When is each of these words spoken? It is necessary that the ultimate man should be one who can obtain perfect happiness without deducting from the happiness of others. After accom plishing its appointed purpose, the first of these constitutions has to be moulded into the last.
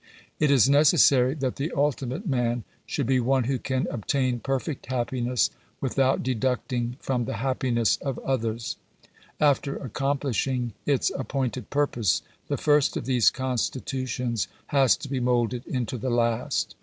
It 0.39 0.49
is 0.49 0.67
necessary 0.67 1.35
that 1.35 1.57
the 1.57 1.71
ultimate 1.75 2.25
man 2.25 2.63
should 2.87 3.05
be 3.05 3.19
one 3.19 3.43
who 3.43 3.59
can 3.59 3.85
obtain 3.91 4.39
perfect 4.39 4.87
happiness 4.87 5.51
without 5.79 6.23
deducting 6.23 6.97
from 6.99 7.25
the 7.25 7.35
happiness 7.35 7.97
of 7.97 8.17
others. 8.25 8.77
After 9.39 9.75
accom 9.77 10.19
plishing 10.19 10.71
its 10.87 11.11
appointed 11.11 11.69
purpose, 11.69 12.23
the 12.47 12.57
first 12.57 12.97
of 12.97 13.05
these 13.05 13.29
constitutions 13.29 14.47
has 14.69 14.97
to 14.97 15.07
be 15.07 15.19
moulded 15.19 15.67
into 15.67 15.99
the 15.99 16.09
last. 16.09 16.73